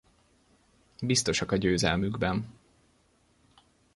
[1.01, 2.53] Biztosak a győzelmükben.